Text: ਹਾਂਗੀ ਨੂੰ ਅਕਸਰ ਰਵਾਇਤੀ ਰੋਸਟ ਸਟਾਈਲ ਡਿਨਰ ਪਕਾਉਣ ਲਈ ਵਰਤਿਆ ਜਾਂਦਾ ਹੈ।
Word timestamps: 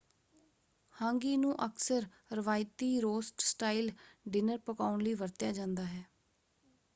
ਹਾਂਗੀ 0.95 1.35
ਨੂੰ 1.37 1.53
ਅਕਸਰ 1.65 2.05
ਰਵਾਇਤੀ 2.31 2.99
ਰੋਸਟ 3.01 3.41
ਸਟਾਈਲ 3.41 3.91
ਡਿਨਰ 4.29 4.57
ਪਕਾਉਣ 4.57 5.01
ਲਈ 5.03 5.13
ਵਰਤਿਆ 5.13 5.51
ਜਾਂਦਾ 5.51 5.85
ਹੈ। 5.85 6.03